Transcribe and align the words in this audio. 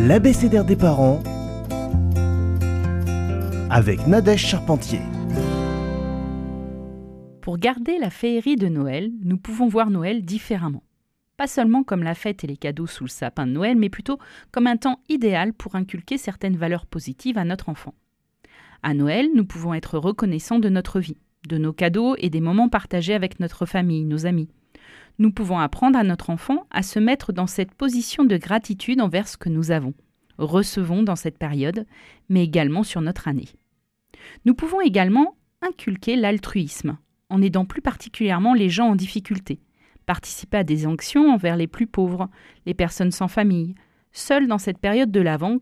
l'abécédaire 0.00 0.64
des 0.64 0.76
parents 0.76 1.20
avec 3.68 4.06
Nadège 4.06 4.46
Charpentier. 4.46 5.00
Pour 7.42 7.58
garder 7.58 7.98
la 7.98 8.10
féerie 8.10 8.54
de 8.54 8.68
Noël, 8.68 9.10
nous 9.24 9.38
pouvons 9.38 9.66
voir 9.66 9.90
Noël 9.90 10.22
différemment. 10.22 10.84
Pas 11.36 11.48
seulement 11.48 11.82
comme 11.82 12.04
la 12.04 12.14
fête 12.14 12.44
et 12.44 12.46
les 12.46 12.56
cadeaux 12.56 12.86
sous 12.86 13.04
le 13.04 13.10
sapin 13.10 13.46
de 13.46 13.52
Noël, 13.52 13.76
mais 13.76 13.88
plutôt 13.88 14.18
comme 14.52 14.68
un 14.68 14.76
temps 14.76 15.00
idéal 15.08 15.52
pour 15.52 15.74
inculquer 15.74 16.16
certaines 16.16 16.56
valeurs 16.56 16.86
positives 16.86 17.38
à 17.38 17.44
notre 17.44 17.68
enfant. 17.68 17.94
À 18.84 18.94
Noël, 18.94 19.28
nous 19.34 19.44
pouvons 19.44 19.74
être 19.74 19.98
reconnaissants 19.98 20.60
de 20.60 20.68
notre 20.68 21.00
vie, 21.00 21.18
de 21.48 21.58
nos 21.58 21.72
cadeaux 21.72 22.14
et 22.18 22.30
des 22.30 22.40
moments 22.40 22.68
partagés 22.68 23.14
avec 23.14 23.40
notre 23.40 23.66
famille, 23.66 24.04
nos 24.04 24.26
amis 24.26 24.48
nous 25.18 25.32
pouvons 25.32 25.58
apprendre 25.58 25.98
à 25.98 26.04
notre 26.04 26.30
enfant 26.30 26.66
à 26.70 26.82
se 26.82 26.98
mettre 26.98 27.32
dans 27.32 27.46
cette 27.46 27.74
position 27.74 28.24
de 28.24 28.36
gratitude 28.36 29.00
envers 29.00 29.28
ce 29.28 29.36
que 29.36 29.48
nous 29.48 29.70
avons, 29.70 29.94
recevons 30.38 31.02
dans 31.02 31.16
cette 31.16 31.38
période, 31.38 31.86
mais 32.28 32.44
également 32.44 32.82
sur 32.82 33.00
notre 33.00 33.28
année. 33.28 33.48
Nous 34.44 34.54
pouvons 34.54 34.80
également 34.80 35.36
inculquer 35.62 36.16
l'altruisme, 36.16 36.98
en 37.30 37.42
aidant 37.42 37.64
plus 37.64 37.82
particulièrement 37.82 38.54
les 38.54 38.68
gens 38.68 38.90
en 38.90 38.96
difficulté, 38.96 39.60
participer 40.06 40.58
à 40.58 40.64
des 40.64 40.86
actions 40.86 41.32
envers 41.32 41.56
les 41.56 41.66
plus 41.66 41.86
pauvres, 41.86 42.28
les 42.66 42.74
personnes 42.74 43.10
sans 43.10 43.28
famille, 43.28 43.74
seules 44.12 44.46
dans 44.46 44.58
cette 44.58 44.78
période 44.78 45.10
de 45.10 45.20
l'Avent, 45.20 45.58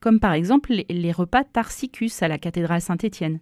comme 0.00 0.20
par 0.20 0.32
exemple 0.32 0.72
les 0.88 1.12
repas 1.12 1.44
Tarsicus 1.44 2.22
à 2.22 2.28
la 2.28 2.38
cathédrale 2.38 2.80
Saint-Étienne. 2.80 3.40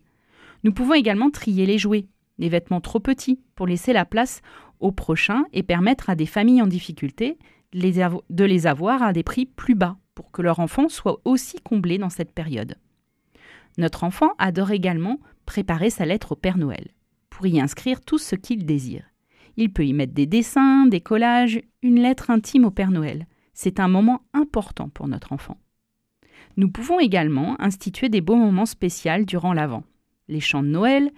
Nous 0.62 0.72
pouvons 0.72 0.95
également 0.95 1.30
trier 1.30 1.66
les 1.66 1.78
jouets, 1.78 2.06
les 2.38 2.48
vêtements 2.48 2.80
trop 2.80 3.01
petits, 3.01 3.41
pour 3.55 3.66
laisser 3.66 3.93
la 3.93 4.05
place 4.05 4.42
au 4.80 4.92
prochain 4.92 5.45
et 5.52 5.62
permettre 5.62 6.11
à 6.11 6.15
des 6.15 6.27
familles 6.27 6.62
en 6.62 6.66
difficulté 6.66 7.38
de 7.73 8.45
les 8.45 8.66
avoir 8.66 9.02
à 9.02 9.12
des 9.12 9.23
prix 9.23 9.47
plus 9.47 9.75
bas 9.75 9.97
pour 10.15 10.30
que 10.30 10.42
leur 10.42 10.61
enfant 10.61 10.89
soit 10.89 11.20
aussi 11.25 11.59
comblé 11.61 11.98
dans 11.98 12.11
cette 12.11 12.33
période. 12.33 12.77
Notre 13.78 14.05
enfant 14.05 14.33
adore 14.39 14.70
également 14.70 15.19
préparer 15.47 15.91
sa 15.91 16.06
lettre 16.06 16.33
au 16.33 16.36
Père 16.36 16.58
Noël 16.58 16.89
pour 17.31 17.47
y 17.47 17.61
inscrire 17.61 18.00
tout 18.00 18.19
ce 18.19 18.36
qu'il 18.36 18.64
désire. 18.64 19.05
Il 19.56 19.73
peut 19.73 19.86
y 19.86 19.92
mettre 19.92 20.14
des 20.14 20.27
dessins, 20.27 20.86
des 20.86 21.01
collages, 21.01 21.61
une 21.83 22.01
lettre 22.01 22.30
intime 22.30 22.64
au 22.64 22.70
Père 22.70 22.91
Noël. 22.91 23.27
C'est 23.53 23.80
un 23.80 23.89
moment 23.89 24.23
important 24.33 24.89
pour 24.89 25.08
notre 25.08 25.33
enfant. 25.33 25.58
Nous 26.56 26.70
pouvons 26.70 27.01
également 27.01 27.61
instituer 27.61 28.08
des 28.08 28.20
beaux 28.20 28.36
moments 28.36 28.67
spéciaux 28.67 29.25
durant 29.25 29.53
l'Avent. 29.53 29.83
Les 30.28 30.41
chants 30.41 30.62
de 30.62 30.69
Noël, 30.69 31.11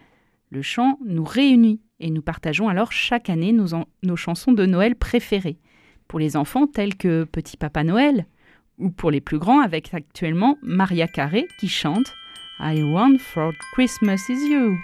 le 0.51 0.63
chant 0.63 0.99
nous 1.05 1.25
réunit 1.25 1.81
et 2.01 2.11
nous 2.11 2.23
partageons 2.23 2.69
alors 2.69 2.93
chaque 2.93 3.31
année 3.31 3.53
nos, 3.53 4.17
chansons 4.17 4.53
de 4.53 4.67
Noël 4.67 4.95
préférées. 4.97 5.59
Pour 6.09 6.19
les 6.19 6.37
enfants 6.37 6.67
tels 6.67 6.97
que 6.97 7.25
Petit 7.25 7.57
Papa 7.57 7.83
Noël, 7.85 8.27
ou 8.79 8.91
pour 8.91 9.11
les 9.11 9.21
plus 9.21 9.39
grands 9.39 9.61
avec 9.61 9.93
actuellement 9.95 10.59
Maria 10.63 11.09
Carré 11.09 11.49
qui 11.59 11.69
chante 11.69 12.13
I 12.61 12.83
want 12.83 13.19
for 13.19 13.53
Christmas 13.75 14.21
is 14.29 14.49
you. 14.49 14.77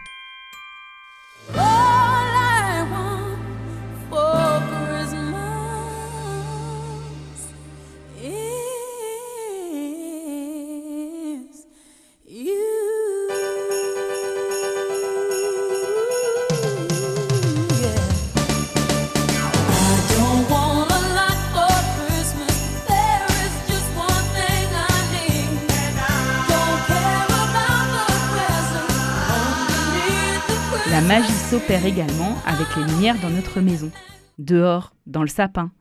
La 30.92 31.00
magie 31.00 31.32
s'opère 31.32 31.86
également 31.86 32.36
avec 32.44 32.66
les 32.76 32.84
lumières 32.84 33.18
dans 33.22 33.30
notre 33.30 33.62
maison, 33.62 33.90
dehors, 34.38 34.94
dans 35.06 35.22
le 35.22 35.28
sapin, 35.28 35.72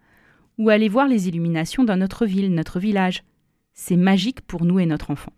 ou 0.57 0.69
aller 0.69 0.88
voir 0.88 1.09
les 1.09 1.27
illuminations 1.27 1.83
dans 1.83 1.97
notre 1.97 2.25
ville, 2.25 2.55
notre 2.55 2.79
village. 2.79 3.25
C'est 3.73 3.97
magique 3.97 4.39
pour 4.39 4.63
nous 4.63 4.79
et 4.79 4.85
notre 4.85 5.11
enfant. 5.11 5.33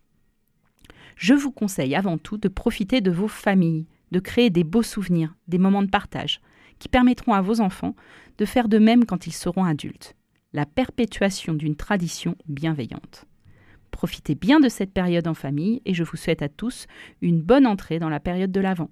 Je 1.15 1.33
vous 1.33 1.49
conseille 1.49 1.95
avant 1.95 2.19
tout 2.19 2.37
de 2.37 2.49
profiter 2.49 3.01
de 3.01 3.09
vos 3.09 3.27
familles, 3.27 3.87
de 4.11 4.19
créer 4.19 4.51
des 4.51 4.63
beaux 4.63 4.83
souvenirs, 4.83 5.33
des 5.47 5.57
moments 5.57 5.81
de 5.81 5.89
partage, 5.89 6.39
qui 6.77 6.87
permettront 6.87 7.33
à 7.33 7.41
vos 7.41 7.59
enfants 7.59 7.95
de 8.37 8.45
faire 8.45 8.69
de 8.69 8.77
même 8.77 9.05
quand 9.05 9.25
ils 9.25 9.33
seront 9.33 9.65
adultes. 9.65 10.15
La 10.53 10.67
perpétuation 10.67 11.55
d'une 11.55 11.75
tradition 11.75 12.35
bienveillante. 12.47 13.25
Profitez 13.89 14.35
bien 14.35 14.59
de 14.59 14.69
cette 14.69 14.93
période 14.93 15.27
en 15.27 15.33
famille 15.33 15.81
et 15.85 15.95
je 15.95 16.03
vous 16.03 16.17
souhaite 16.17 16.43
à 16.43 16.49
tous 16.49 16.85
une 17.23 17.41
bonne 17.41 17.65
entrée 17.65 17.97
dans 17.97 18.09
la 18.09 18.19
période 18.19 18.51
de 18.51 18.61
l'Avent. 18.61 18.91